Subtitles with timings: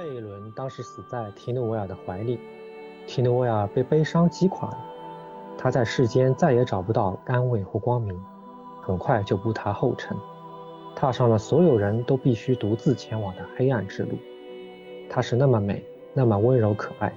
[0.00, 2.40] 贝伦当时死在提努维尔的怀里，
[3.06, 4.78] 提努维尔被悲伤击垮了，
[5.58, 8.18] 他在世间再也找不到安慰或光明，
[8.80, 10.16] 很快就步他后尘，
[10.96, 14.12] 踏上了所有人都必须独自前往的黑暗之路。
[15.10, 17.12] 她是那么美，那么温柔可爱，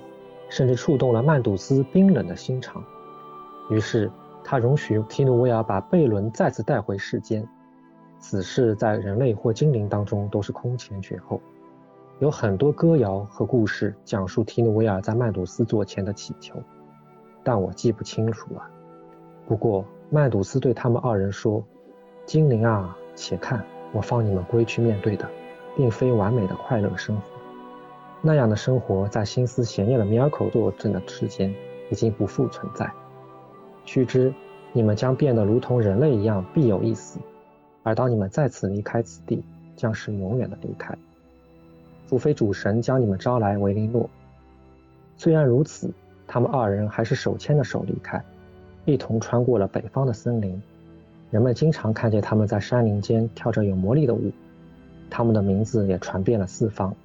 [0.50, 2.84] 甚至触动了曼杜斯冰冷的心肠。
[3.70, 4.11] 于是，
[4.43, 7.47] 他容许提努维尔把贝伦再次带回世间。
[8.20, 11.39] 此事在人类或精灵当中都是空前绝后。
[12.19, 16.55] 有很多歌谣和故事讲述提努维尔在曼努斯座前的祈求，
[17.43, 18.63] 但我记不清楚了。
[19.47, 21.61] 不过曼努斯对他们二人说
[22.25, 25.27] ：“精灵啊，且看，我放你们归去面对的，
[25.75, 27.23] 并非完美的快乐生活。
[28.21, 31.53] 那样的生活在心思邪念的米尔口坐镇的世间
[31.89, 32.89] 已经不复存在。
[33.83, 34.33] 须知，
[34.72, 37.19] 你们将变得如同人类一样，必有一死。
[37.81, 39.44] 而当你们再次离开此地，
[39.75, 40.95] 将是永远的离开。”
[42.14, 44.08] 除非主神将你们招来维林诺。
[45.17, 45.92] 虽然如此，
[46.28, 48.23] 他们二人还是手牵着手离开，
[48.86, 50.61] 一同穿过了北方的森林。
[51.31, 54.31] 人们经常看见他们在山林间跳着有魔力的舞，
[55.09, 56.95] 他们的名字也传遍了四方。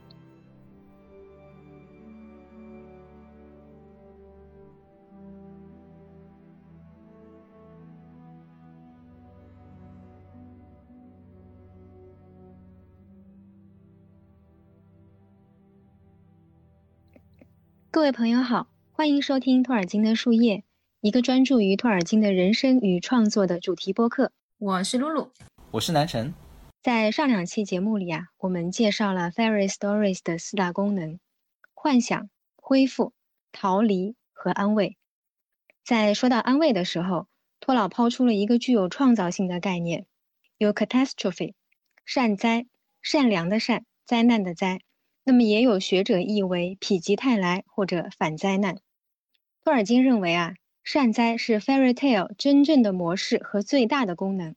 [17.99, 20.63] 各位朋友好，欢迎收听托尔金的树叶，
[21.01, 24.31] 一个专注于托尔金的人生与创作的主题播客。
[24.59, 25.33] 我是露露，
[25.73, 26.33] 我是南辰。
[26.81, 31.19] 在上两期节目里啊，我们介绍了 Fairy Stories 的四大功能：
[31.75, 33.13] 幻想、恢复、
[33.51, 34.97] 逃离和安慰。
[35.85, 37.27] 在说到安慰的时候，
[37.59, 40.07] 托老抛出了一个具有创造性的概念，
[40.57, 41.55] 有 catastrophe，
[42.05, 42.69] 善灾，
[43.03, 44.83] 善良的善，灾难的灾。
[45.29, 48.79] 那么也有学者译为否极泰来或者反灾难。
[49.63, 54.57] 托尔金认为啊，善哉是 fairy tale 真正的模式和最大的功能。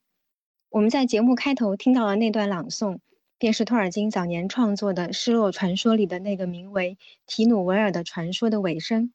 [0.69, 2.99] 我们在节目开头听到了那段朗诵，
[3.37, 9.11] 便是托尔金早年创作的《失落传说》里的那个名为提努维尔的传说的尾声。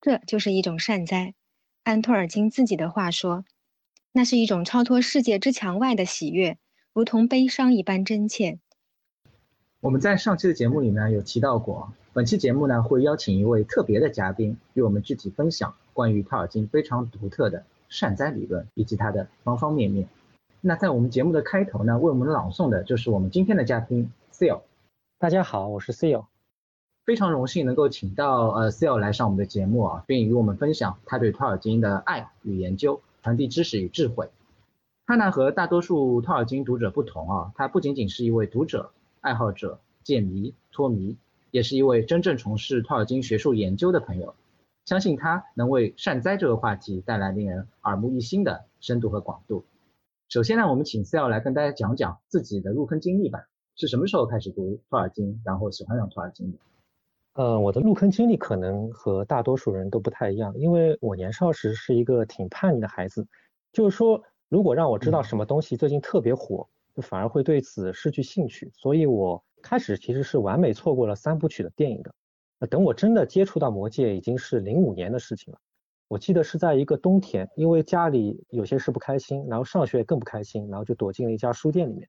[0.00, 1.34] 这就是一种善哉。
[1.82, 3.44] 按托尔金自己的话说，
[4.12, 6.56] 那是一种超脱世界之墙外的喜悦，
[6.94, 8.58] 如同悲伤一般真切。
[9.80, 20.08] 我们在上期的节目里呢有提到过，本期节目呢会邀请一位特别的嘉宾，与我们具体分享关于托尔金非常独特的善哉理论以及它的方方面面。
[20.60, 24.62] 那在我们节目的开头呢，为我们朗诵的就是我们今天的嘉宾 Seal。
[25.16, 26.24] 大家好，我是 Seal，
[27.04, 34.28] 非常荣幸能够请到呃 Seal 来上我们的节目啊，并与我们分享他对托尔金的爱与研究，传递知识与智慧。
[35.06, 38.90] 他呢和大多数托尔金读者不同啊，他不仅仅是一位读者。
[39.20, 41.16] 爱好者、解谜、脱迷，
[41.50, 44.34] 也是一位真正从事托尔金学术研究的朋友。
[44.84, 49.64] 相信他能为善哉这个话题带来令人耳目一新的深度和广度。
[50.28, 53.46] 首先呢，我们请 C L 来跟大家讲讲自己的入坑经历吧。
[53.76, 56.58] 是什么时候开始读托尔金，然后喜欢上托尔金的？
[57.34, 63.26] 呃，我的入坑经历可能和大多数人都不太一样，因为我年少时是一个挺叛逆的孩子。
[63.72, 66.66] 就是说，如果让我知道什么东西最近特别火，
[67.00, 72.14] 反而会对此失去兴趣，所以我开始其实是完美错过了三部曲的电影的。
[72.58, 75.58] 那等我真的接触到魔戒，已经是零五年的事情了。
[76.08, 82.08] 我记得是在一个冬天，因为家里有些事不开心，然后上学也更不开心，然后就躲进了一家书店里面，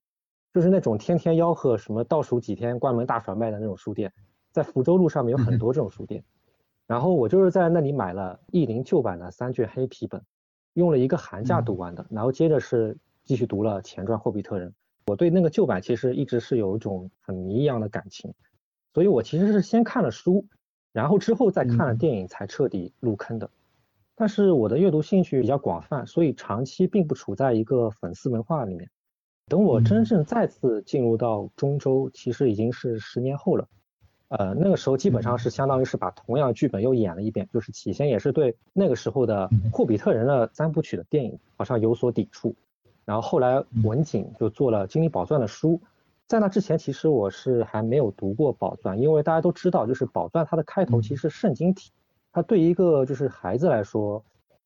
[0.54, 4.12] 就是那种天天吆喝什么倒数几天关门大甩卖的那种书店，
[4.52, 6.24] 在福州路上面有很多这种书店。
[6.88, 10.24] 然后我就是在那里买了译林旧版的三卷黑皮本，
[10.74, 12.98] 用了一个寒假读完的，然后接着是。
[13.30, 14.70] 继续读了前传《霍比特人》，
[15.06, 18.34] 我对那个旧版其实一直是有一种很迷一样的感情，
[18.92, 20.48] 所以我其实是先看了书，
[20.94, 23.48] 然后之后再看了电影才彻底入坑的。
[24.16, 28.90] 但是我的阅读兴趣比较广泛，所以长期并不处在一个粉丝文化里面。
[29.48, 33.68] 等我真正再次进入到中州，其实已经是十年后了。
[34.30, 42.56] 呃，那个时候基本上是相当于是把同样的剧本又演了一遍，就是起先也是对那个时候的《霍比特人》的三部曲的电影好像有所抵触。
[43.10, 45.82] 然后后来文景就做了《精灵宝钻》的书，
[46.28, 51.90] 在那之前其实我是还没有读过《宝钻》，因为大家都知道，就是《宝钻》它的开头其实是圣经体，
[52.32, 54.24] 它对一个就是孩子来说，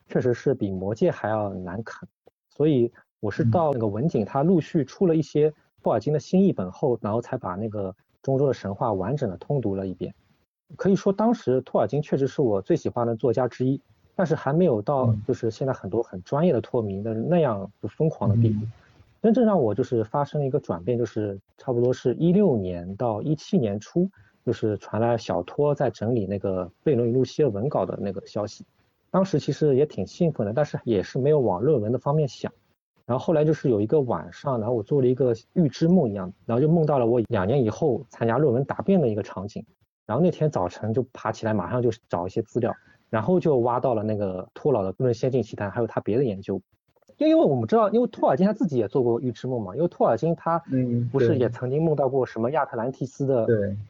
[0.10, 2.06] 确实是比《魔戒》还要难啃。
[2.50, 2.92] 所以
[3.22, 10.14] 我是到那个文景他陆续出了一些托尔金的新译本后，然后才把那个中州的神话完整的通读了一遍。
[10.76, 13.80] 可以说当时托尔金确实是我最喜欢的作家之一。
[14.16, 18.66] 但是还没有到就是现在很多很专业的拓迷的那样就疯狂的地步。
[19.22, 24.10] 真正让我就是发生了一个转变，就是差不多是一六年到一七年初，
[24.46, 28.66] 就是传来小托在整理那个贝伦与路西的文稿的那个消息。
[29.10, 32.52] 当时其实也挺兴奋的，但是也是没有往论文的方面想。
[33.06, 39.66] 然后后来就是有一个晚上，然后我做了一个预知梦一样，然后就梦到了我两年以后参加论文答辩的一个场景。
[40.06, 42.76] 然后那天早晨就爬起来，马上就找一些资料，
[43.14, 46.60] 然后就挖到了那个托老的《论先进奇谈》，还有他别的研究。
[47.18, 50.60] 因为我们知道，因为托尔金他自己也做过预知梦嘛，因为托尔金他
[51.12, 53.48] 不是也曾经梦到过什么亚特兰蒂斯的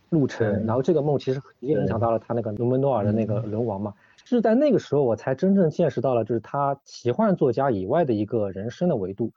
[0.10, 3.94] 路程，然后这个梦其实也影响到了他那个努门诺尔的那个人王嘛。
[4.26, 9.32] 是在那个时候，我才真正见识到了，就是他奇幻作家以外的一个人生的维度。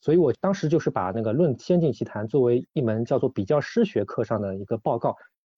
[0.00, 5.16] 所以我当时就是把那个《论先进奇谈》作为一门叫做比较诗学课上的一个报告，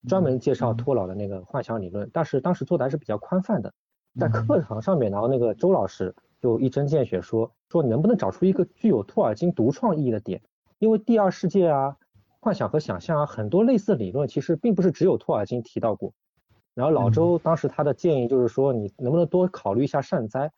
[0.08, 2.08] 专门介绍托老的那个幻想理论。
[2.12, 3.72] 但是当时做的还是比较宽泛的，
[4.18, 10.42] 在课堂上面，然后那个周老师就一针见血说说你能不能找出一个具有托尔金独创意义的点？
[10.78, 11.96] 因为第二世界啊、
[12.40, 16.12] 幻想和想象啊，很多类似理论其实并不是只有托尔金提到过。
[16.74, 20.50] 然后老周当时他的建议就是说，你能不能多考虑一下善哉？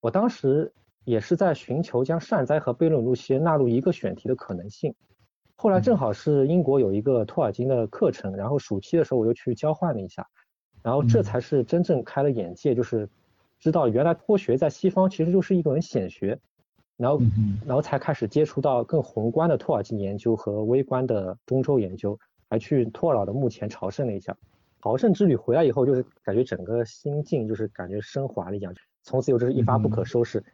[0.00, 0.72] 我当时
[1.04, 4.94] 也是在寻求将善哉和悖论路线纳入一个选题的可能性。
[5.58, 10.26] 后来正好是英国有一个托尔金的课程，然后暑期的时候我又去交换了一下，
[10.82, 13.08] 然后这才是真正开了眼界，就是
[13.58, 16.38] 知道原来托学在西方其实就是一门显学，
[16.98, 17.20] 然后
[17.66, 22.18] 然后才开始接触到更宏观的托尔金研究和微观的中周研究，
[22.50, 24.36] 还去托老的墓前朝圣了一下。
[24.82, 28.72] 朝圣之旅回来以后，就是感觉整个心境就是感觉升华了一样，
[29.02, 30.44] 从此以后就是一发不可收拾，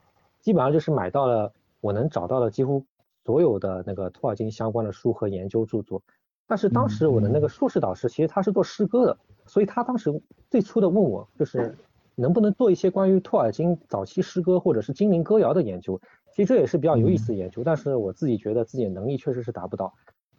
[0.40, 2.82] 基本上就是买到了我能找到的几乎
[3.24, 6.02] 所有的那个托尔金相关的书和研究著作。
[6.46, 9.16] 但是当时我的那个硕士导师其实他是做诗歌的，
[9.46, 10.20] 所以他当时
[10.50, 11.74] 最初的问我就是
[12.14, 16.00] 能不能做一些关于托尔金早期诗歌或者是精灵歌谣的研究。
[16.30, 19.94] 其实这也是比较有意思的研究，但是我自己觉得自己的能力确实是达不到，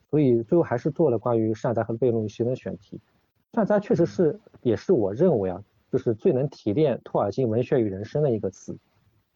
[0.09, 2.99] 所以最后还是做了关于善哉和悖论学的选题。
[3.53, 8.75] 善哉确实是，也是我认为啊，就是最能提炼托尔金文学与人生的一个词。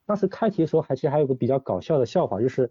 [0.06, 2.70] 当时开题的时候，还其实还有个比较搞笑的笑话，就是，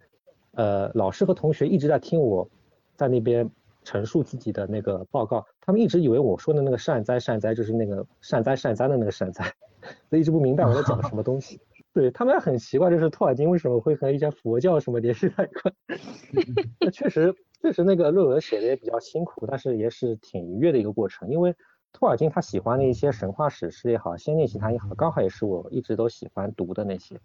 [0.57, 2.49] 呃，老师和同学一直在听我
[2.97, 3.49] 在那边
[3.85, 9.45] 陈述自己的那个报告，他们一直以为我说的那个善哉善哉就是那个善哉善哉的那个善哉，
[10.11, 11.61] 所以一直不明白我在讲什么东西。
[11.95, 15.73] 对他们很奇怪，就是托尔金为什么会和一些佛教什么联系在一块？
[16.81, 17.35] 那确实。
[17.63, 21.29] 确实，那个论文写的也比较辛苦，但是也是挺愉悦的一个过程。
[21.31, 21.57] 因为
[21.91, 27.19] 托尔金他喜欢的一些神话史诗也好，仙境奇谭也好，刚好也是我一直都喜欢读的那些。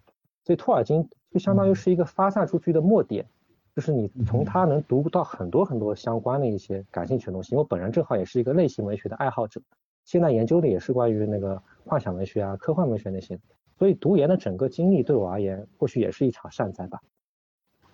[0.44, 3.26] 所以托尔金就相当于是一个发散出去的墨点，
[3.74, 7.54] 就是你从他能读到很多很多相关的一些感兴趣的东西。
[7.54, 9.60] 因为本人正好也是一个类型文学的爱好者，
[10.04, 13.38] 现在研究的也是关于那个幻想文学啊、科幻文学那些。
[13.78, 17.00] 所以读研的整个经历对我而言，或许也是一场善哉吧。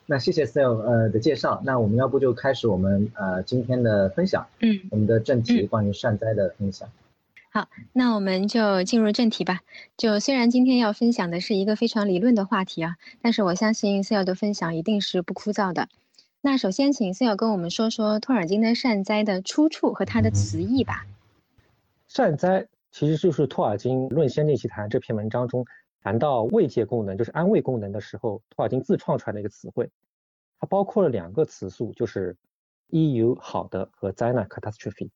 [0.04, 6.88] 那谢谢 Sale 呃的介绍，那我们要不就开始我们呃今天的分享，嗯，我们的正题关于善哉的分享。
[7.58, 9.62] 好，那我们就进入正题吧。
[9.96, 15.88] 就虽然今天要分享的是一个非常理论的话题啊，但是我相信 Sale 的分享一定是不枯燥的。
[16.40, 21.04] 那首先请 Sale 跟我们说说托尔金的善哉的出处和它的词义吧。
[22.06, 25.66] 善哉其实就是托尔金《论先进奇谈》这篇文章中。
[26.00, 29.90] 谈到慰藉功能，就是安慰功能的时候，托尔金自创出来的一个词汇，
[30.60, 32.36] 它包括了两个词素，就是
[32.90, 35.10] eu 好的和灾难 catastrophe。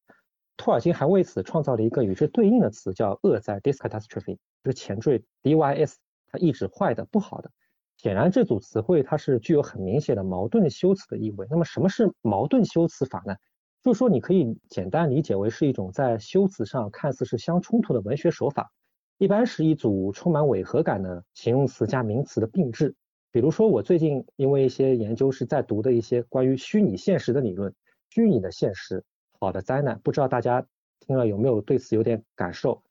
[0.56, 5.94] 托尔金还为此创造了一个与之对应的词，叫恶灾 discatastrophe，就是前缀 dys，
[6.28, 7.50] 它意指坏的、不好的。
[7.97, 11.47] 显然，这组词汇它是具有很明显的矛盾修辞的意味。
[11.50, 13.37] 那么，什么是矛盾修辞法呢？
[13.82, 18.73] 就是说，你可以简单理解为是一种在修辞上看似是相冲突的文学手法。
[19.18, 22.94] 一般是一组充满违和感的形容词加名词的并置。
[23.30, 27.73] 比如说，我最近因为一些研究是在读的一些关于虚拟现实的理论，
[28.11, 29.04] 虚拟的现实，
[29.43, 30.65] 好的灾难，不知道大家
[31.01, 32.85] 听了有没有对此有点感受？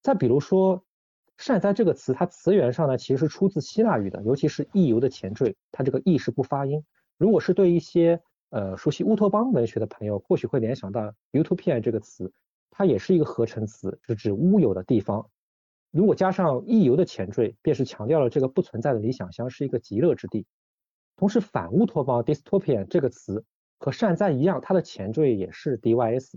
[0.00, 0.82] 再比如说，
[1.36, 6.82] 善哉这个词，它词源上呢其实是出自希腊语的，尤其是溢游的前缀，它这个意是不发音。
[7.18, 12.32] 如果是对一些呃熟悉乌托邦文学的朋友，或许会联想到 utopia 这个词，
[12.70, 15.28] 它也是一个合成词，是指乌有的地方。
[15.90, 20.46] 如果加上溢游的前缀，便是强调了这个不存在的理想乡是一个极乐之地。
[21.16, 23.44] 同时，反乌托邦 （dystopian） 这个词
[23.80, 26.34] 和善哉一样，它的前缀也是 dys。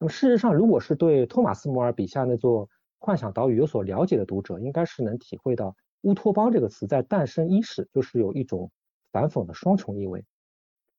[0.00, 8.72] 那么，事实上，如果是对托马斯·摩尔笔下那座幻想岛屿有所了解的读者，应该是能体会到乌托邦这个词在诞生伊始就是有一种
[9.12, 10.24] 反讽的双重意味。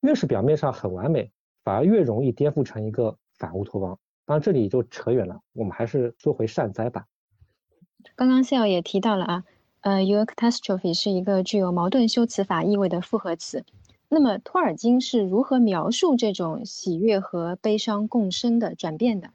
[0.00, 1.30] 越是表面上很完美，
[1.62, 3.98] 反而越容易颠覆成一个反乌托邦。
[4.24, 7.04] 当然，这里就扯远了，我们还是说回善哉吧。
[8.14, 9.44] 刚刚 Sale 也提到了啊，
[9.82, 13.64] 呃，“your catastrophe” 是一个具有矛盾修辞法意味的复合词。
[14.08, 19.30] 那么托尔金是如何描述这种喜悦和悲伤共生的转变的？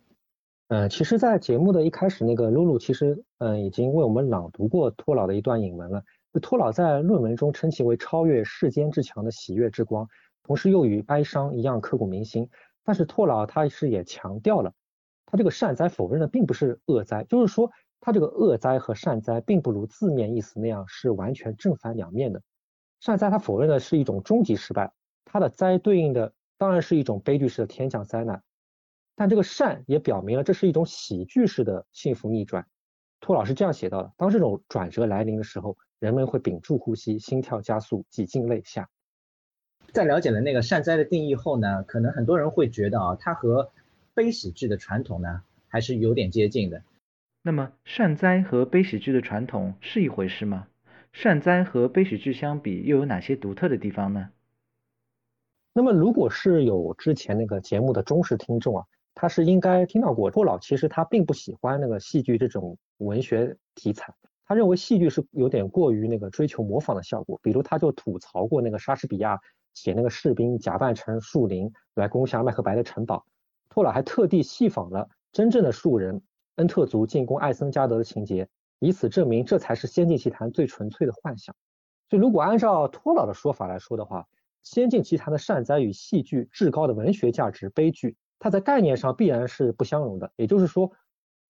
[0.69, 6.01] 呃，其实，在节目的一开始，那个露露其实嗯已经为我们朗读过托老的一段引文了。
[6.41, 10.07] 托老在论文中称其为超越世间之强的喜悦之光，
[10.43, 12.47] 同时又与哀伤一样刻骨铭心。
[12.85, 14.71] 但是托老他是也强调了，
[15.25, 22.41] 他这个善哉否认的并不是恶哉，就是说他这个恶哉和善哉并不如字面意思那样是完全正反两面的。
[23.01, 24.93] 善哉他否认的是一种终极失败，
[25.25, 28.43] 他的灾对应的当然是一种悲剧式的天降灾难。
[29.15, 32.67] 但这个善也表明了这是一种喜剧式的幸福逆转。
[33.19, 38.87] 托老师这样写到的：当这种转折来临的时候，人们会屏住呼吸，心跳加速，几近泪下。
[39.91, 43.71] 在了解了那个善哉的定义后呢，可能很多人会觉得啊，它和
[44.13, 46.83] 悲喜剧的传统呢还是有点接近的。
[47.41, 50.67] 那么善哉和悲喜剧的传统是一回事吗？
[51.11, 54.29] 善哉和悲喜剧相比又有哪些独特的地方呢？
[55.73, 58.85] 那么如果是有之前那个节目的忠实听众啊。
[59.13, 64.13] 他是应该听到过，托老其实他并不喜欢那个戏剧这种文学题材，
[64.45, 67.37] 他认为戏剧是有点过于那个追求模仿的效果。
[67.43, 69.37] 比如他就吐槽过那个莎士比亚
[69.73, 73.25] 写那个士兵假扮成树林来攻下麦克白的城堡，
[73.67, 76.21] 托老还特地戏仿了真正的树人
[76.55, 78.47] 恩特族进攻艾森加德的情节，
[78.83, 81.55] 以此证明这才是《仙境奇谭》最纯粹的幻想。
[82.09, 84.21] 就如果按照托老的说法来说的话，
[84.63, 88.17] 《仙境奇谭》的善哉与戏剧至高的文学价值悲剧。
[88.39, 90.91] 它在概念上必然是不相容的，也就是说，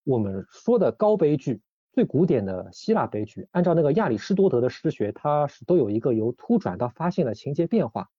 [0.04, 1.62] 我们说的高悲剧，
[1.94, 8.10] 最古典的希腊悲剧，按照那个亚里士多德的诗学，它是都有一个由突转到发现的情节变化，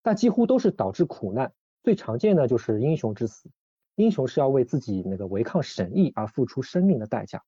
[0.00, 1.52] 但几乎都是导致苦难。
[1.82, 3.50] 最常见的就是英雄之死，
[3.96, 7.42] 英雄是要为自己那个违抗神意而付出生命的代价，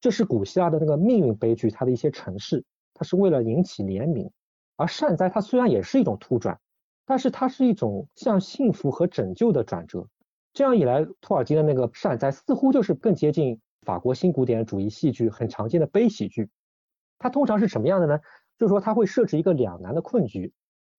[0.00, 2.64] 这是古希腊的那个命运悲剧，它的一些城市，
[2.94, 4.30] 它是为了引起怜悯。
[4.76, 6.58] 而善哉它虽然也是一种突转。
[7.06, 10.06] 但是它是一种向幸福和拯救的转折，
[10.52, 16.50] 这样一来，托尔金的那个善哉似乎就是更接近法国新古典主义戏剧很常见的悲喜剧。
[17.18, 18.20] 它通常是什么样的呢？
[18.58, 20.52] 就是说他会设置一个两难的困局，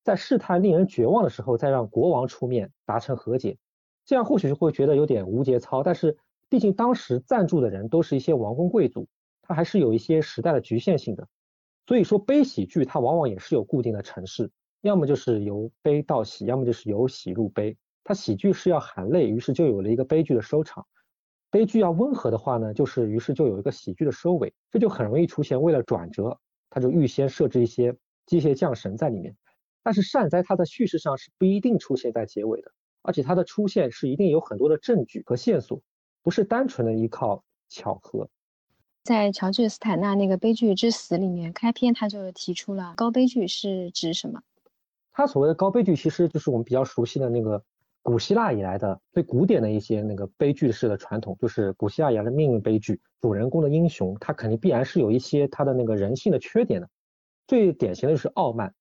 [0.03, 3.58] 在事态令人绝望的时候，再让国王出面达成和解。
[4.03, 6.17] 这样或许是会觉得有点无节操，但是
[6.51, 9.08] 毕竟当时赞助的人都是一些王公贵族，
[9.41, 11.25] 它还是有一些时代的局限性的。
[11.88, 14.51] 所以说悲喜剧它往往也是有固定的程式。
[14.81, 17.77] 要么就是由悲到喜，要么就是由喜入悲。
[18.03, 20.84] 它喜剧是要含泪，于是就有了一个悲剧的收场；
[21.50, 24.53] 悲剧要温和的话呢，就是于是就有一个喜剧的收尾。
[24.70, 26.38] 这就很容易出现，为了转折，
[26.70, 29.34] 他就预先设置一些机械降神在里面。
[29.84, 35.81] 但是善哉它在叙事上是不一定出现在结尾的，而且它的出现是一定有很多的证据和线索，
[36.24, 38.30] 不是单纯的依靠巧合。
[39.04, 44.42] 在乔治斯坦纳那个悲剧之死里面，开篇他就提出了高悲剧是指什么？
[45.12, 47.63] 他所谓的高悲剧，其实就是我们比较熟悉的那个
[48.04, 53.01] 古希腊以来的最古典的一些那个悲剧式的传统，就是古希腊以来的命运悲剧。
[53.20, 56.90] 主人公的英雄，他肯定必然是有一些他的那个人性的缺点的。
[57.48, 58.74] 最典型的就是傲慢，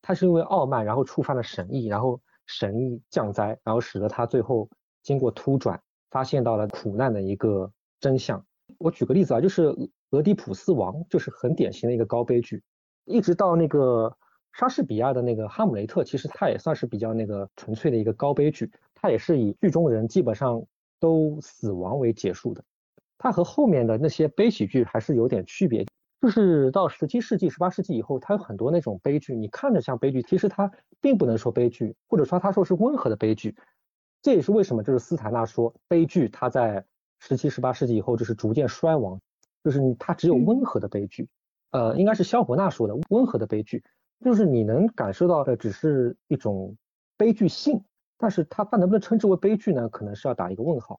[0.00, 4.70] 他是因为傲慢，然后触犯了神意，然后神意降灾，然后使得他最后
[5.02, 5.82] 经过突转，
[6.14, 8.46] 发现到了苦难的一个真相。
[8.78, 9.74] 我举个例子啊，就是
[10.10, 12.62] 俄狄浦斯王，就是很典型的一个高悲剧，
[13.04, 14.16] 一直到那个。
[14.56, 20.64] 莎士比亚的那个《哈姆雷特》，其实它也算是比较那个纯粹的一个高悲剧，它也是以剧中人基本上
[21.00, 22.62] 都死亡为结束的。
[23.18, 25.84] 它和后面的那些悲喜剧还是有点区别，
[26.20, 33.56] 就是到十七世纪、十八世纪以后，它有很多那种悲剧，你看着像悲剧，其实它并不能说悲剧，或者说他说是温和的悲剧。
[34.24, 36.82] 这也是为什么就是斯坦纳说悲剧它在
[37.20, 39.20] 十七、十八世纪以后就是逐渐衰亡，
[39.62, 41.28] 就是它只有温和的悲剧。
[41.72, 43.84] 呃，应该是肖伯纳说的温和的悲剧。
[44.24, 46.74] 就是你能感受到的只是一种
[47.18, 47.84] 悲剧性，
[48.16, 49.90] 但是它它能不能称之为悲剧呢？
[49.90, 50.98] 可能是要打一个问号。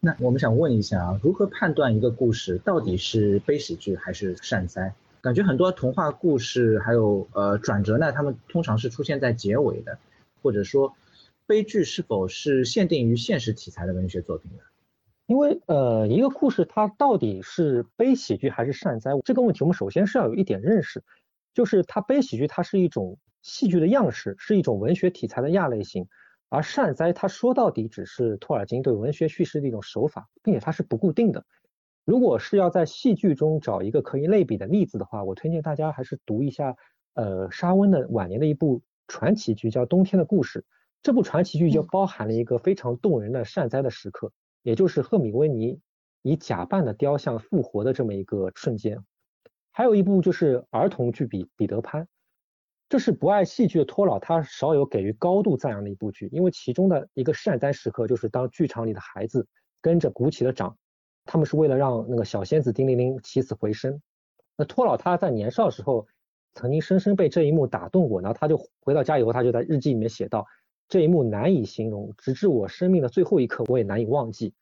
[0.00, 4.92] 那我们想问一下啊，如何判断一个故事到底是悲喜剧还是善哉？
[5.20, 9.96] 感觉很多童话故事还有呃转折呢，他们通常是出现在结尾的，
[10.42, 10.92] 或者说
[11.52, 14.62] 悲剧是否是限定于现实题材的文学作品呢？
[15.26, 21.04] 因为呃一个故事它到底是悲喜剧还是善哉这个问题，我们首先是要有一点认识。
[21.52, 26.08] 就是它悲喜剧，它是一种戏剧的样式，是一种文学题材的亚类型，
[26.48, 31.44] 而善哉它说到底只是托尔金对文学叙事的一种手法，并且它是不固定的。
[32.06, 36.74] 如果是要在戏剧中找一个可以类比的例子的话，我推荐大家还是读一下
[37.12, 40.60] 呃沙温的晚年的一部传奇剧，叫《冬天的故事》。
[41.02, 44.32] 这部传奇剧就包含了一个非常动人的善哉的时刻，
[44.62, 45.80] 也就是赫米维尼
[46.22, 49.04] 以假扮的雕像复活的这么一个瞬间。
[49.72, 52.02] 还有一部就是儿童剧《彼彼得潘》，
[52.88, 59.48] 这是不爱戏剧的托老他少有给予高度赞扬的一部剧，因为其中的一个善哉时刻就是当剧场里的孩子
[59.80, 60.76] 跟着鼓起了掌，
[61.24, 64.00] 他们是为了让那个小仙子叮铃铃起死回生。
[64.56, 66.06] 那托老他在年少时候
[66.54, 70.46] 曾经深深被这一幕打动过，然后他就回到家以后，他就在日记里面写道：
[70.92, 74.52] 这一幕难以形容，直至我生命的最后一刻，我也难以忘记。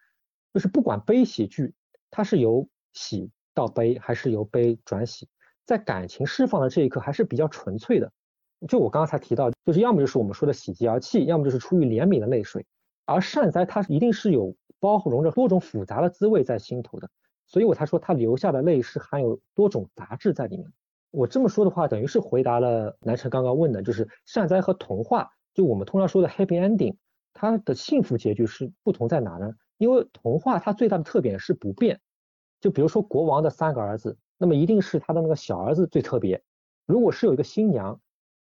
[0.54, 1.74] 就是不管悲喜剧，
[2.08, 5.28] 它是由喜到悲，还是由悲转喜，
[5.66, 8.12] 在感情释放的这一刻还是比较纯粹的。
[8.68, 12.64] 就我刚才提到，就是要么就是我们说的喜极而泣，要么就是出于怜悯的泪水。
[13.06, 17.10] 而善哉它一定是有包容着多种复杂的滋味在心头的，
[17.48, 20.72] 所以我才说他流下的泪是含有多种杂质在里面。
[21.10, 26.96] 我这么说的话，等于是回答了南辰刚刚问的，就是善哉和童话，就我们通常说的 happy ending，
[27.32, 29.54] 它的幸福结局是不同在哪呢？
[29.78, 32.00] 因为童话它最大的特点是不变，
[32.60, 36.42] 就比如说国王的三个儿子，那么一定是他的那个小儿子最特别。
[36.86, 38.00] 如果是有一个新娘。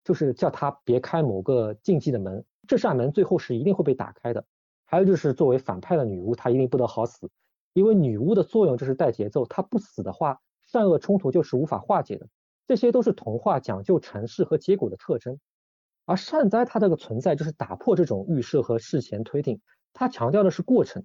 [0.04, 4.44] 就是叫他别开某个禁忌的门，这扇门最后是一定会被打开的。
[4.84, 7.30] 还有就是作为反派的女巫，她一定不得好死，
[7.72, 12.26] 因为女巫的作用就是带节奏，她不死的话，善恶冲突就是无法化解的。
[12.66, 15.38] 这些都是童话讲究程式和结果的特征。
[16.04, 19.60] 而善哉它这个存在就是打破这种预设和事前推定，
[19.92, 21.04] 它强调的是过程。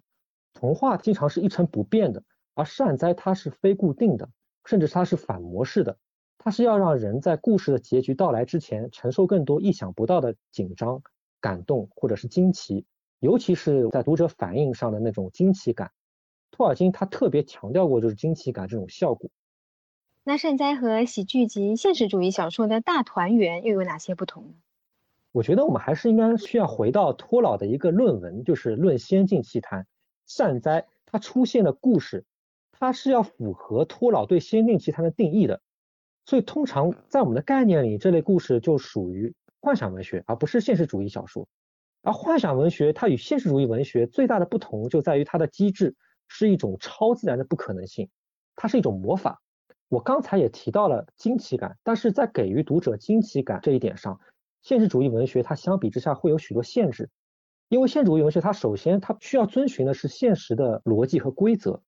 [0.54, 2.24] 童话经常是一成不变的，
[2.56, 4.30] 而善哉它是非固定的，
[4.66, 5.98] 甚至它是反模式的。
[6.40, 11.02] 它是要让人在故事的结局到来之前承受更多意想不到的紧张、
[11.42, 12.86] 感动或者是惊奇，
[13.20, 15.92] 尤其是在读者反应上的那种惊奇感。
[16.50, 19.30] 托尔金他特别强调过就是惊奇感这种效果。
[20.24, 24.54] 那善哉和喜剧及现实主义小说的大团圆又有哪些不同呢？
[25.38, 29.84] 我觉得我们还是应该需要回到托老的一个论文，就是《论仙境奇谈》。
[30.26, 32.26] 善哉它出现的故事，
[32.72, 35.62] 它是要符合托老对仙境奇谈的定义的。
[36.26, 41.48] 所以，通常在我们的概念里，这类故事就属于幻想文学，而不是现实主义小说。
[42.02, 45.96] 而幻想文学它与现实主义文学最大的不同就在于它的机制
[46.28, 48.10] 是一种超自然的不可能性，
[48.56, 49.40] 它是一种魔法。
[49.88, 54.20] 我刚才也提到了惊奇感，但是在给予读者惊奇感这一点上，
[54.62, 57.10] 现实主义文学它相比之下会有许多限制，
[57.70, 61.82] 因为现实主义文学它首先它需要遵循的是现实的逻辑和规则，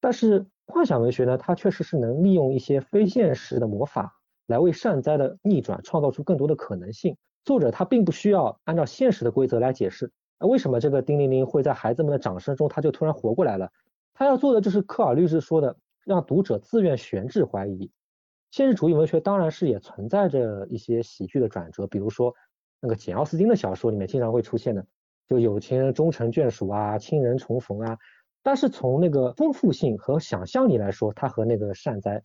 [0.00, 0.46] 但是。
[0.72, 7.16] 幻想文学呢，它确实是能利用一些非现实的魔法，来为善哉的逆转创造出更多的可能性。
[7.44, 13.72] 作者他并不需要按照现实的规则来解释，为什么这个叮铃铃会在孩子们的掌声中他就突然活过来了？
[14.14, 17.90] 他要做的就是科尔律师说的，让读者自愿悬置怀疑。
[18.50, 22.34] 现实主义文学当然是也存在着一些喜剧的转折，比如说
[22.80, 24.84] 那个简奥斯汀的小说里面经常会出现的，
[25.28, 27.98] 就有情人终成眷属啊，亲人重逢啊。
[28.42, 32.22] 但是从那个丰富性和想象力来说，它和那个善哉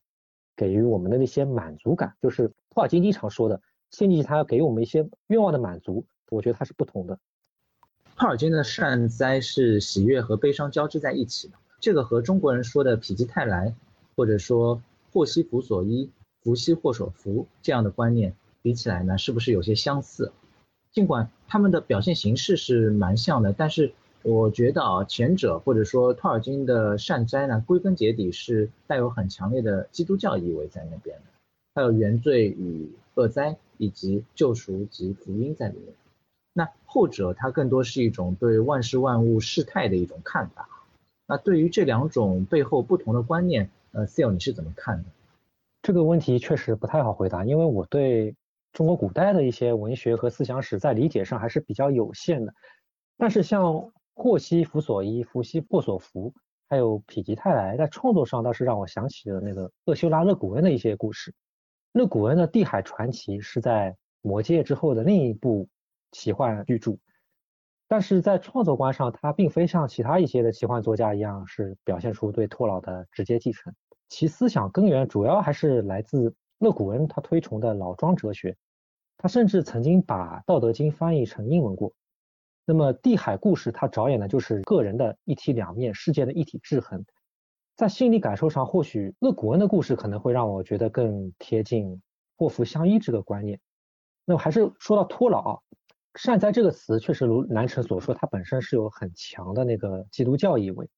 [0.56, 3.62] 给予我们的那些满足感，就是托尔金经常说的，
[3.92, 7.20] 仙境它要给我们一些愿望的满足，我觉得它是不同的。
[8.16, 13.76] 托尔金的善哉是喜悦和悲伤交织在一起的，这个和中国人说的否极泰来，
[14.16, 14.82] 或者说
[15.16, 16.12] 祸兮福所依，
[16.44, 20.34] 福兮祸所伏这样的观念比起来呢，是不是有些相似？
[20.92, 23.94] 尽管他们的表现形式是蛮像的，但是。
[24.28, 31.26] 我觉得啊，前者或者说托尔金的善哉呢，归根结底是带有很强烈的基督教意味在那边的，
[31.76, 35.94] 还有原罪与恶灾以及救赎及福音在里面。
[36.54, 40.68] 那后者它更多是一种对万事万物事态的一种看法。
[41.28, 45.10] 那对于这两种背后不同的观念，呃，Seal 你是怎么看的？
[45.82, 48.36] 这个问题确实不太好回答，因为我对
[48.74, 52.54] 中国古代的一些文学和思想史在理解上还是比较有限的。
[53.18, 56.34] 但是像祸兮福所依，福兮祸所伏。
[56.68, 61.32] 还有否极泰来，在创作上倒是让我想起了那个厄修拉·勒古恩的一些故事。
[61.92, 63.92] 勒古恩的《地海传奇》是在
[64.24, 65.70] 《魔戒》之后的另一部
[66.12, 66.98] 奇幻巨著，
[67.88, 73.76] 但是在创作观上，他并非像其他一些的奇幻作家一样，是表现出对托老的直接继承。
[74.08, 78.56] 其思想根源主要还是来自勒古恩他推崇的老庄哲学。
[79.18, 81.94] 他甚至曾经把《道德经》翻译成英文过。
[82.66, 87.06] 那么地海故事，它着眼的就是个人的一体两面，世界的一体制衡。
[87.76, 92.02] 在心理感受上，或许勒古恩的故事可能会让我觉得更贴近
[92.38, 93.60] 祸福相依这个观念。
[94.26, 95.62] 那么还是说到托老，
[96.16, 100.90] 善哉这个词确实如南辰所说，它本身是有很强的那个基督教意味。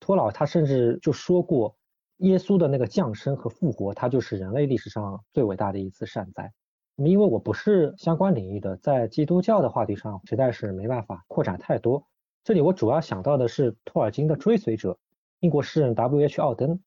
[0.00, 1.76] 托老他甚至就说过，
[2.22, 6.52] 耶稣的那个降生和复活，它就是人类历史上最伟大的一次善哉。
[6.94, 12.06] 那么因为我不是相关领域的，在基督教的话题上实在是没办法扩展太多。
[12.44, 14.98] 这里我主要想到的是托尔金的追随者，
[15.40, 16.40] 英国诗人 W.H.
[16.40, 16.80] 奥登，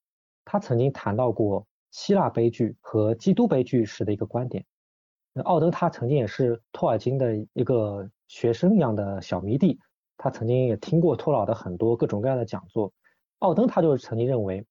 [0.44, 4.64] 他曾经谈到过希腊悲剧和基督悲剧时的一个观点。
[5.32, 9.78] 那奥登他曾经也是托尔金的一个学生一样的小迷弟，
[10.16, 12.92] 他曾经也听过托老的很多各种各样的讲座。
[13.40, 14.64] 奥登他就曾经认为，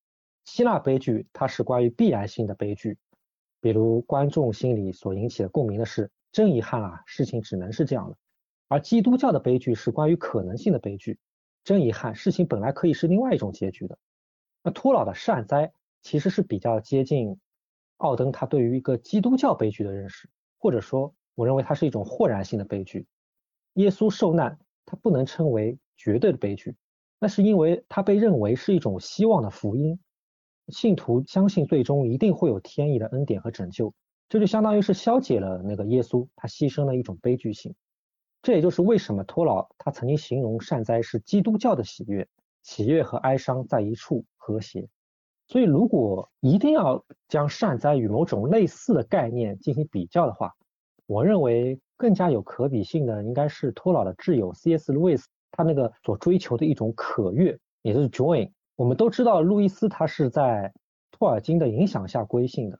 [0.45, 2.97] 希腊悲剧它是关于必然性的悲剧，
[3.59, 8.15] 比如观众心里所引起的共鸣的是真遗憾啊，事情只能是这样的；
[8.69, 11.19] 而基督教的悲剧是关于可能性的悲剧，
[11.63, 13.97] 真遗憾，事情本来可以是另外一种结局的。
[14.63, 17.37] 那托老的善哉其实是比较接近
[17.97, 20.29] 奥登他对于一个基督教悲剧的认识。
[20.57, 23.05] 或者说，我认为它是一种豁然性的悲剧。
[23.73, 26.75] 耶稣受难，它不能称为绝对的悲剧，
[27.19, 29.99] 那是因为它被认为是一种希望的福音。
[30.69, 33.93] 信徒相信最终一定会有天意的恩典和拯救，
[34.29, 37.75] 这就相当于是消解了那个耶稣他牺牲的一种悲剧性。
[38.41, 42.27] 这也就是为什么托老他曾经形容善哉是基督教的喜悦，
[42.63, 44.87] 喜悦和哀伤在一处和谐。
[45.47, 50.55] 所以，如果一定要将善哉与某种类似的概念进行比较的话，
[51.05, 54.91] 我认为更加有可比性的应该是托老的挚友 C.S.
[54.91, 58.51] 路易斯他那个所追求的一种可悦，也就是 joy。
[58.75, 60.73] 我们都知道，路易斯他是在
[61.11, 62.79] 托尔金的影响下归信的。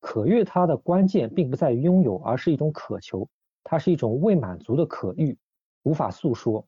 [0.00, 3.28] 可悦它的关键并不在于拥有，而是一种渴求，
[3.64, 5.36] 它是一种未满足的可欲，
[5.82, 6.66] 无法诉说，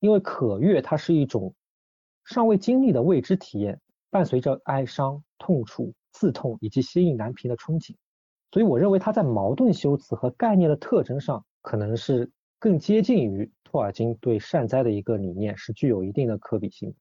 [0.00, 1.54] 因为可悦它是一种
[2.24, 3.80] 尚未经历的未知体验。
[4.10, 7.96] 伴随着哀伤、痛楚、刺痛以及心意难平的憧憬，
[8.52, 16.94] 所以我认为他在矛盾修辞和概念的特征上，可能是更接近于托尔金对善哉的一个理念，是具有一定的可比性。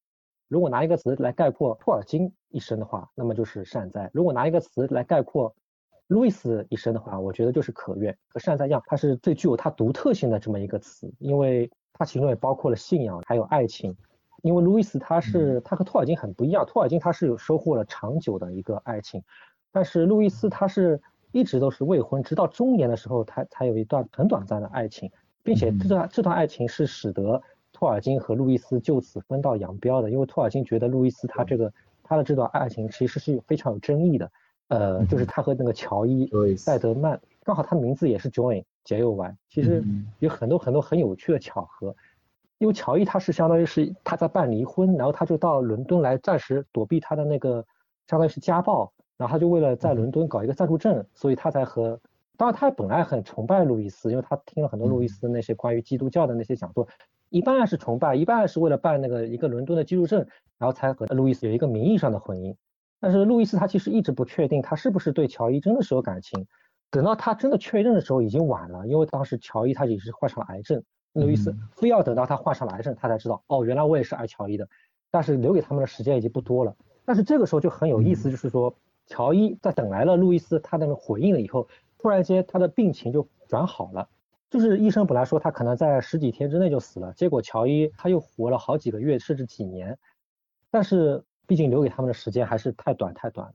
[0.53, 5.55] 如果拿一个词来概括托尔金一生的话，那么就是善哉；如果拿一个词来概括
[6.05, 8.15] 路易斯一生的话，我觉得就是可愿。
[8.27, 13.97] 和善哉一样，它是最具有它独特性的这么一个词，因为它其中也包括了信仰，还有爱情。
[14.43, 19.23] 因为路易斯他是他和托尔金很不一样，托尔金他是有收获了长久的一个爱情，
[19.71, 25.09] 但是路易斯他是一直都是未婚，直到中年的时候他才有一段很短暂的爱情，
[25.41, 27.41] 并且这段这段爱情是使得
[27.83, 31.69] 托尔金和路易斯就此分道扬镳的，因为托尔金觉得路易斯他这个
[32.01, 34.31] 他的这段爱情其实是非常有争议的，
[34.69, 39.83] 呃，就是他和那个乔伊塞德曼，刚好他的名字也是 Join J O Y，其实
[40.19, 41.93] 有很多很多很有趣的巧合。
[42.57, 47.65] 因为乔伊他是相当于是他在办离婚，然后他就到伦敦来暂时躲避他的那个
[48.07, 51.99] 相当于是家暴，然后他就为了在伦敦搞一个暂住证，所以他才和
[52.37, 56.87] 当然他本来很崇拜路易斯，因为他听了很多路易斯那些关于基督教的那些讲座，
[57.33, 60.19] 一半是崇拜，一半是为了办那个一个伦敦的居住证，
[60.59, 62.55] 然后才和路易斯有一个名义上的婚姻。
[62.99, 66.45] 但是路易斯他其实一直不确定他是不是对乔伊真的是有感情，
[66.91, 70.83] 等到他真的确认的时候已经晚了，因为当时乔伊他已经是患上了癌症。
[71.13, 74.67] 路易斯非要等到他患上了癌症，他才知道哦，原来我也是爱乔伊的。
[75.09, 76.75] 但是留给他们的时间已经不多了。
[77.03, 78.75] 但是这个时候就很有意思，就是说
[79.07, 81.67] 乔伊在等来了路易斯他那个回应了以后，
[81.97, 84.07] 突然间他的病情就转好了。
[84.53, 89.97] 就是医生本来说他可能在十几天之内就死了，结果乔伊他又活了好几个月甚至几年。
[90.69, 93.51] 但是毕竟留给他们的时间还是太短太短，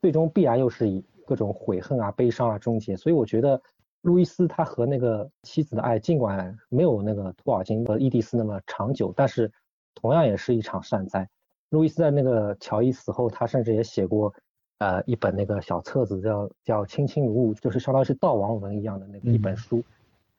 [0.00, 2.96] 最终必然又是以各种悔恨啊、悲伤啊终结。
[2.96, 3.60] 所以我觉得。
[4.02, 9.52] 路易斯他和那个妻子的爱，尽管没有那个托尔金和伊迪丝那么长久，但是
[9.94, 11.28] 同样也是一场善哉。
[11.68, 14.32] 路易斯在那个乔伊死后，他甚至也写过
[14.78, 19.84] 呃一本那个小册子，叫叫《卿卿如晤》，就是相当于是悼亡文一样的那个一本书，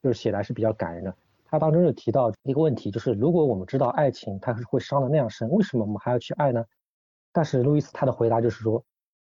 [0.01, 1.15] 就是写来是比较感人的。
[1.45, 6.65] 他当中就提到一个问题，就是如果我们知道爱情它是会伤的那样深，为什么我们还要去爱呢？
[7.31, 8.83] 但是路易斯他的回答就是说。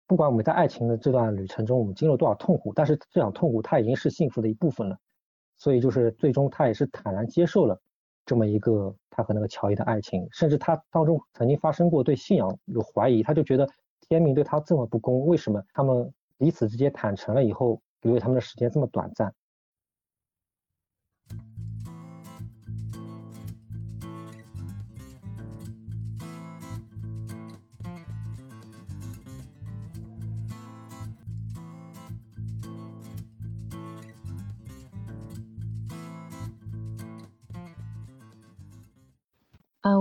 [0.08, 4.98] 不管我们在爱情的这段旅程中，我们经历了多少痛苦，但是这场痛苦它已经是幸福的一部分了，
[5.56, 7.80] 所以就是最终他也是坦然接受了
[8.26, 13.66] 这么一个他和那个乔伊的爱情，甚至他当中曾经发生过对信仰有怀疑，他就觉得
[14.00, 19.32] 天命对他这么不公，为什么他们彼此之间坦诚了以后，留给他们的时间这么短暂？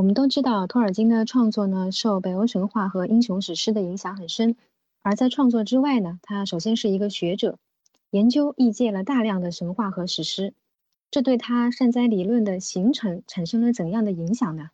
[0.01, 4.55] 我们都知道托尔金的创作呢，受北欧神话和英雄史诗的影响很深。
[5.03, 7.59] 而在创作之外呢，他首先是一个学者，
[8.09, 10.55] 研究译介了大量的神话和史诗。
[11.11, 14.69] 这对他善哉理论的形成产生了怎样的影响呢？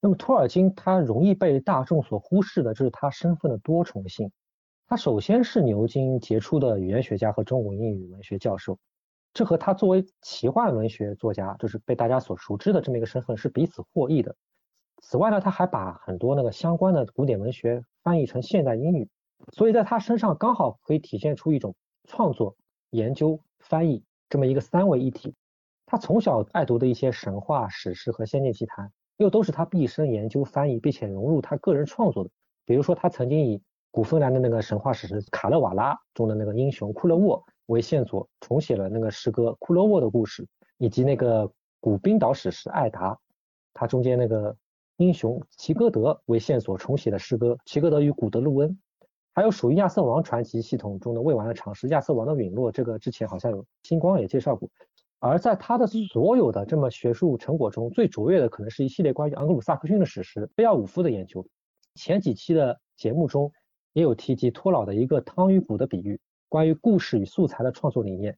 [0.00, 4.32] 那么托尔金他容易被大众所忽视的就是他身份的多重性。
[4.86, 8.78] 他首先是牛津杰出的语言学家和中文英语文学教授。
[9.32, 14.34] 这和他作为奇幻文学作家，就是被大家所熟知的这么一个身份是彼此获益的。
[15.02, 19.08] 此外呢，他还把很多那个相关的古典文学翻译成现代英语，
[19.52, 21.74] 所以在他身上刚好可以体现出一种
[22.08, 22.56] 创作
[22.90, 25.34] 研究、翻译这么一个三位一体。
[25.86, 32.30] 他从小爱读的一些神话、史诗和仙境奇谈，又都是他毕生研究、翻译并且融入他个人创作的。
[32.64, 40.42] 比如说，他曾经以古芬兰的那个神话史诗《卡勒瓦拉》中的那个英雄库勒沃为线索，重写了那个诗歌《库勒沃的故事》，
[40.78, 43.14] 以及那个古冰岛史诗《艾达》，
[43.72, 44.56] 它中间那个
[44.96, 48.70] 英雄齐戈德为线索重写的诗歌《齐戈德与古德鲁恩》，
[49.32, 54.68] 还有属于亚瑟王传奇系统中的未完的尝试《亚瑟王的陨落》，这个之前好像有星光也介绍过。
[55.20, 61.46] 而在他的所有的这么学术成果中，最卓越的可能是一系列关于昂格鲁萨克逊的史诗《贝奥武夫》的研究。
[61.94, 63.52] 前几期的节目中
[63.92, 66.18] 也有提及托老的一个汤与谷的比喻，
[66.50, 68.36] 关于故事与素材的创作理念。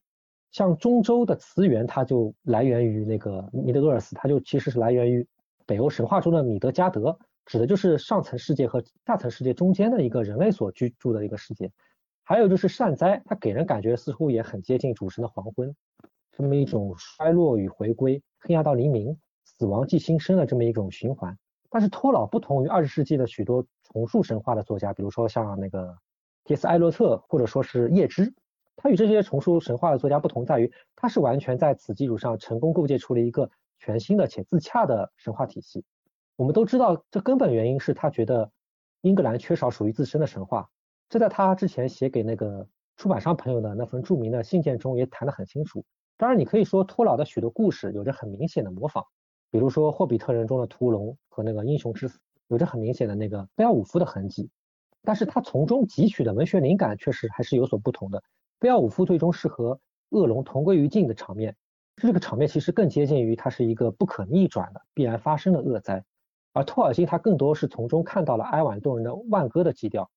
[0.51, 5.27] 像中州的词源，它就来源于那个米德厄尔斯，它就其实是来源于
[5.65, 11.71] 北欧神话中的米德加德，指的就是上层世界和下层世界中间的一个人类所居住的一个世界。
[12.23, 15.75] 还有就是善哉，它给人感觉似乎也很接近主神的黄昏。
[16.31, 21.35] 这么一种衰落与回归，黑暗到黎明，死亡即新生的这么一种循环。
[21.71, 25.97] 但是托老不同于二十世纪的许多重塑神话的作家，比如说像那个
[26.45, 28.33] 杰斯·艾洛特或者说是叶芝，
[28.75, 35.85] 他与这些重塑神话的作家不同在于，他是完全在此基础上成功构建出了一个全新的且自洽的神话体系。
[36.35, 38.51] 我们都知道，这根本原因是他觉得
[39.01, 40.69] 英格兰缺少属于自身的神话，
[41.09, 45.85] 这在他之前写给那个出版商朋友的那份著名的信件中也谈得很清楚。
[46.17, 49.05] 当然，你可以说托老的许多故事有着很明显的模仿，
[49.49, 54.49] 比如说《霍比特人》中的屠龙和那个英雄之死，有着很明显的那个贝奥武夫的痕迹。
[55.03, 58.23] 但是他从中汲取的文学灵感确实还是有所不同的。
[58.59, 61.55] 贝奥武夫最终是和恶龙同归于尽的场面，
[61.97, 66.03] 这个场面其实更接近于它是一个不可逆转的必然发生的恶灾，
[66.53, 70.09] 而托尔金他更多是从中看到了哀婉动人的万歌的基调，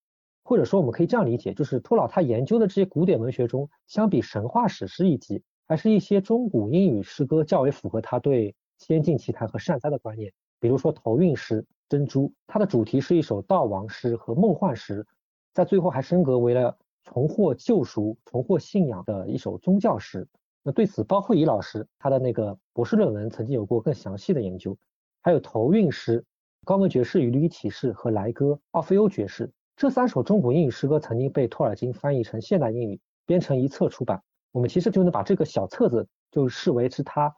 [0.44, 5.42] 或者说我们可以这样理解，就是托老他研究的这些古典文学中，相比神话史诗一级。
[5.68, 10.32] 还是一些中古英语诗歌较为符合他对仙境奇谈和善哉的观念，
[10.66, 15.06] 比如说头韵诗《珍珠》，它的主题是一首悼亡诗和梦幻诗，
[15.52, 20.26] 在最后还升格为了重获救赎、重获信仰的一首宗教诗。
[20.64, 24.76] 那对此，包慧仪老师他的那个博士论文曾经有过更详细的研究。
[25.22, 26.24] 还有头韵诗、
[26.64, 34.20] 高门爵士与绿衣骑士和莱歌、奥菲欧爵士这三首中古英语诗歌曾经被托尔金翻译成现代英语，编成一册出版。
[34.50, 37.32] 我们其实就能把这个小册子就视为是他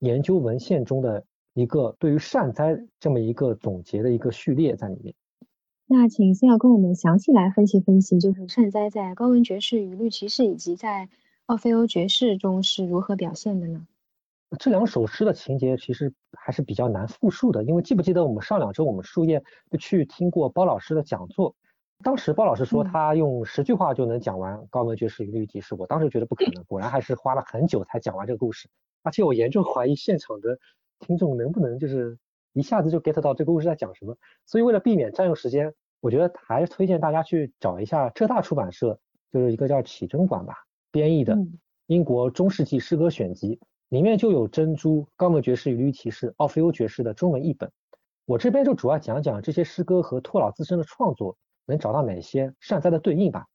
[0.00, 5.14] 研究文献中的一个对于善哉这么一个总结的一个序列在里面。
[5.86, 11.08] 那请先要跟我们详细来分析分析，就是善哉在高文爵士与绿骑士以及在
[11.46, 13.86] 奥菲欧爵士中是如何表现的呢？
[14.58, 21.54] 这两首诗的情节其实还是比较难复述的，因为记不记得我们上两周我们树叶就去听过包老师的讲座。
[22.02, 28.68] 当时包老师说他用十句话就能讲完高文爵士与绿骑士，我当时觉得不可能，果然还是花了很久才讲完这个故事。
[29.02, 30.58] 而且我严重怀疑现场的
[31.00, 32.18] 听众能不能就是
[32.52, 34.16] 一下子就 get 到这个故事在讲什么。
[34.46, 38.98] 所以为了避免占用时间，我觉得还是推荐大家去找一下浙大出版社，
[39.30, 40.54] 就是一个叫启真馆吧
[40.90, 41.36] 编译的
[41.86, 47.70] 英国中世纪诗歌选集，里面就有《珍珠》、高门爵士与绿骑士、奥菲欧爵士的中文译本。
[48.26, 51.36] 我这边就主要讲讲这些诗歌和托老自身的创作。
[51.66, 53.46] 能找到哪些善哉的对应吧？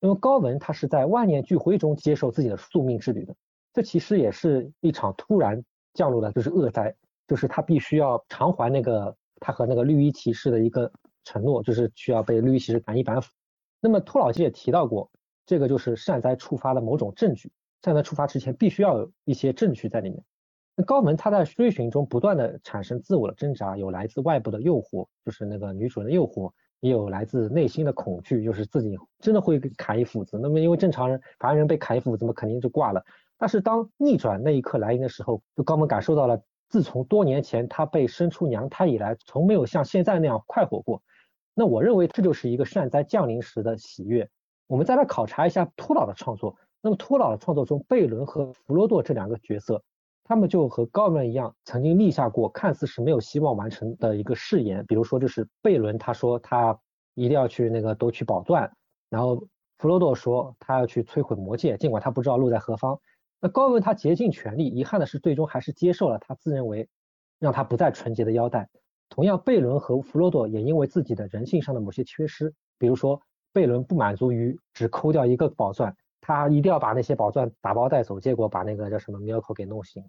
[0.00, 3.36] 因为高文他是在万念俱灰中接受自己的宿命之旅的，
[3.72, 5.62] 这其实也是一场突然
[5.94, 6.94] 降落的，就是恶灾，
[7.26, 10.90] 就是他必须要偿还那个他和那个绿衣骑士的一个
[11.24, 13.30] 承诺，就是需要被绿衣骑士板一板斧。
[13.80, 15.10] 那么托老基也提到过，
[15.44, 17.50] 这个就是善哉触发的某种证据，
[17.82, 20.22] 善哉触发之前必须要有一些证据在里面。
[20.74, 26.52] 那高门他在追寻中不断的产生自我的挣扎，有来自外部的诱惑，就是那个女主人的诱惑。
[26.82, 30.36] 也有来自内心的恐惧，就是自己真的会砍一斧子。
[30.36, 33.04] 那么因为正常人凡人被砍一斧子，么肯定就挂了。
[33.38, 41.00] 但是当逆转那一刻来临的时候，就高门感受到了，自从多年前他被生出娘胎以来，从没有像现在那样快活过。
[41.54, 44.28] 那我认为这就是一个善哉降临时的喜悦。
[44.66, 46.56] 我们再来考察一下托老的创作。
[46.80, 49.84] 那么托老的创作中，贝伦和弗罗多这两个角色。
[50.24, 54.84] 他们就和高文一样，曾经立下过看似是没有希望完成的一个誓言。
[54.86, 56.78] 比如说，就是贝伦他说他
[57.14, 58.70] 一定要去那个夺取宝钻，
[59.10, 59.46] 然后
[59.78, 62.98] 弗罗多说他要去摧毁魔戒，尽管他不知道路在何方。
[63.40, 66.88] 那高文他竭尽全力，遗憾的是最终还是接受了他自认为
[67.40, 68.68] 让他不再纯洁的腰带。
[69.08, 73.20] 同样，贝伦和弗罗多也因为自己的人性上的某些缺失，比如说
[73.52, 75.94] 贝伦不满足于只抠掉一个宝钻。
[76.22, 80.02] 他一定要把那些宝钻打包带走，结果把那个叫什么米尔口给弄醒。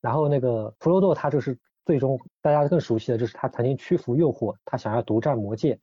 [0.00, 5.80] 然后那个弗罗多他就是最终大家更熟悉的就是他曾经屈服诱惑，他想要独占魔戒。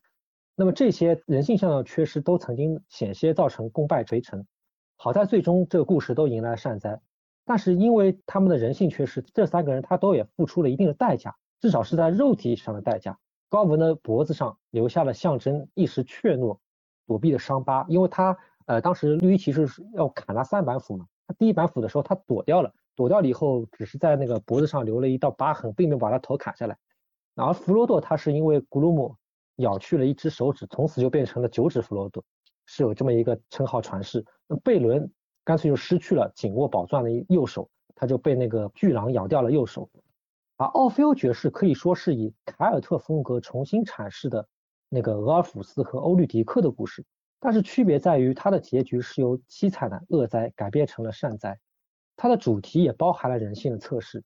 [0.56, 4.46] 那么这些人性上的缺失都曾经险些造成功败垂成。
[4.98, 7.00] 好在最终这个故事都迎来了善哉，
[7.46, 13.18] 但是因为他们的人性缺失，这三个人他都也付出了一定的代价，至少是在肉体上的代价。
[13.48, 16.60] 高文的脖子上留下了象征一时怯懦、
[17.08, 18.38] 躲避的伤疤，因为他
[18.70, 26.78] 呃当时绿衣骑士是要砍他三板斧嘛，他第一板斧的时候他躲掉了，躲掉了以后只是在那个脖子上留了一道疤痕，并没有把他头砍下来。
[27.34, 29.16] 而弗罗多他是因为古鲁姆
[29.56, 32.24] 咬去了一只手指，从此就变成了九指弗罗多。
[32.68, 35.12] 是有这么一个称号传世，那贝伦
[35.44, 39.90] 干脆就失去了紧握宝钻的右手，他就被那个巨狼咬掉了右手。
[40.58, 44.48] 而奥菲欧爵士可以说是以凯尔特风格重新阐释的
[44.90, 47.04] 那个俄尔甫斯和欧律狄克的故事，
[47.40, 51.58] 但是区别在于它的结局是由凄惨的恶灾改变成了善灾，
[52.16, 54.24] 它的主题也包含了人性的测试。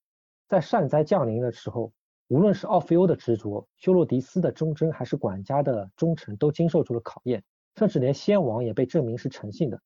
[0.47, 1.93] 在善灾降临的时候，
[2.27, 7.43] 无论是奥菲欧的执着、修洛迪斯的忠贞，还是管家的忠诚，都经受住了考验。
[7.75, 9.81] 甚至连先王也被证明是诚信的，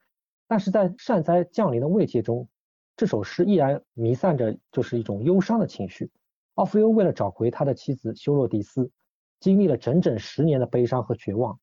[0.46, 2.50] 但是在善灾降临的慰藉中，
[2.98, 6.12] 这首诗依然弥散着就是一种忧伤的情绪。
[6.56, 8.92] 奥菲欧为了找回他的妻子修洛迪斯，
[9.40, 11.58] 经历了整整十年的悲伤和绝望，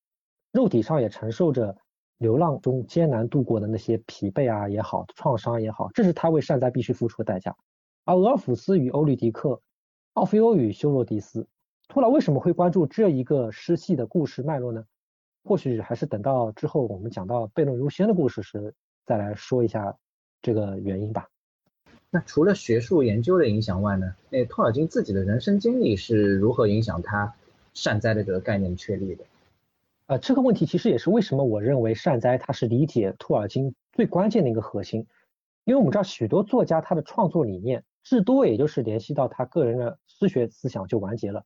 [0.55, 1.77] 肉体上也承受着
[2.17, 7.57] 流浪中艰难度过的那些疲惫啊也好，创伤也好，这是他为善哉必须付出的代价。
[8.05, 9.61] 而俄尔甫斯与欧律狄克，
[10.13, 11.49] 奥菲欧与修洛迪斯，
[11.89, 14.85] 托拉为什么会关注这一个诗系的故事脉络呢？
[15.43, 19.97] 或许还是等到之后我们讲到悖论如先的故事时再来说一下
[20.41, 21.29] 这个原因吧。
[22.11, 24.15] 那除了学术研究的影响外呢？
[24.31, 27.35] 那托尔金自己的人生经历是如何影响他
[27.73, 29.25] 善哉的这个概念确立的？
[30.07, 35.07] 呃，这个问题其实也是为什么我认为善哉它是理解托尔金最关键的一个核心。
[35.65, 41.43] 因为我们知道许多作家他的创作理念至多也就是联系到他个人的诗学思想就完结了。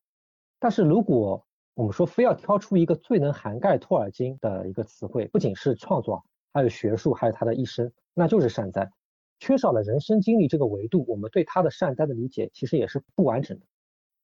[0.58, 8.90] 但是如果我们说非要挑出一个最能涵盖托尔金的一个词汇，不仅是创作，还有学术，还有他的一生，那就是善哉。
[9.38, 13.64] 缺少了人生经历这个维度，我们对他的善哉的理解其实也是不完整的。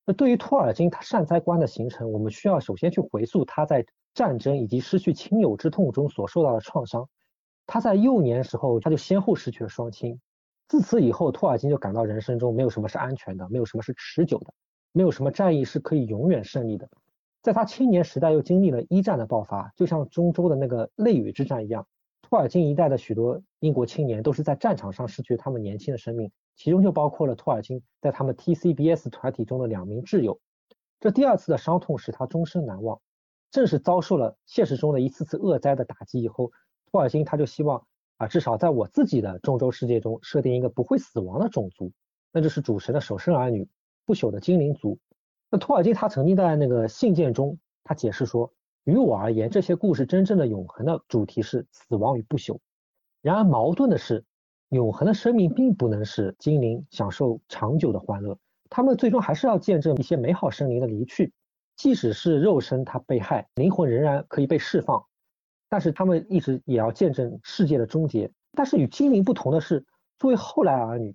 [0.05, 7.09] 那对于托尔金他善哉观的形成，我们需要首先去回溯他在战争以及失去亲友之痛中所受到的创伤。
[7.67, 10.21] 他在幼年时候他就先后失去了双亲，
[10.69, 14.53] 自此以后，托尔金就感到人生中没有什么是安全的，没有什么是持久的，
[14.93, 16.89] 没有什么战役是可以永远胜利的。
[17.43, 21.87] 在他青年时代又经历了一战的爆发，就像中州的那个泪雨之战一样，
[22.23, 30.39] 托尔金一代的许多英国青年都是在战场上失去他们年轻的生命，其中就包括了托尔金在他们 TCBS 团体中的两名挚友。
[31.01, 32.99] 这第二次的伤痛使他终身难忘。
[33.55, 36.51] 正是遭受了现实中的一次次恶灾的打击以后，
[36.91, 37.87] 托尔金他就希望
[38.17, 41.93] 啊，至少在我自己的中州世界中设定一个不会死亡的种族，
[42.33, 43.69] 那就是主神的首生儿女，
[44.05, 44.99] 不朽的精灵族。
[45.51, 52.59] 那托尔金他曾经在那个信件中，他解释说，于我而言，这些故事真正的永恒的主题是死亡与不朽。
[53.23, 54.25] 然而矛盾的是，
[54.71, 58.37] 永恒的生命并不能使精灵享受长久的欢乐，
[58.69, 61.33] 他们最终还是要见证一些美好生灵的离去。
[61.77, 65.05] 即使是肉身他被害，灵魂仍然可以被释放，
[65.69, 68.31] 但是他们一直也要见证世界的终结。
[68.53, 69.85] 但是与精灵不同的是，
[70.19, 71.15] 作为后来儿女，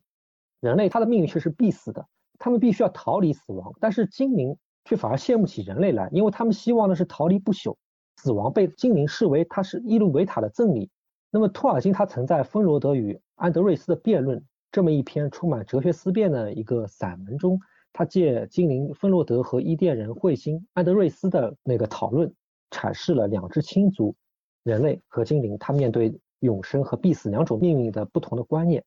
[0.60, 2.06] 人类他的命运却是必死的。
[2.38, 7.76] 他们必须要逃离死亡，但是精灵却反而羡慕起人类来，因为他们希望的是逃离不朽。
[8.18, 10.90] 死亡被精灵视为它是伊鲁维塔的赠礼。
[11.32, 22.34] 那么托尔金他曾在芬罗德与安德瑞斯的辩论这么一篇充满哲学思辨的一个散文中，他借精灵芬洛德和伊甸人彗星安德瑞斯的那个讨论，
[22.70, 24.16] 阐释了两只亲族
[24.64, 28.84] 人类和精灵他面对永生和必死两种命运的不同的观念。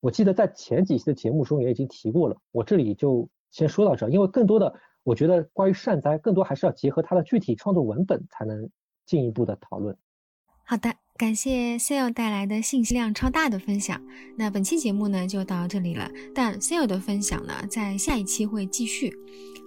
[0.00, 8.70] 我记得在前几期的节目中也已经提过了，我这里就先说到这，因为更多的我觉得关于善哉，更多还是要结合他的具体创作文本才能
[9.04, 9.96] 进一步的讨论。
[10.64, 10.88] 好的，
[11.20, 14.00] 感谢 Sale 带来的信息量超大的分享。
[14.38, 19.14] 那本期节目呢就到这里了，但 Sale 的分享呢在下一期会继续，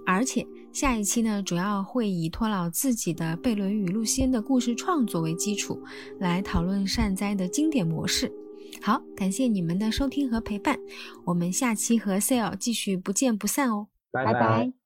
[0.04, 5.80] 而且下一期呢主要会以托老自己的贝伦与露西恩的故事创作为基础，
[6.20, 8.34] 来讨论善哉的经典模式。
[8.82, 10.80] 好，感谢你们的收听和陪伴，
[11.24, 14.83] 我们下期和 Sale 继续不见不散哦，拜拜。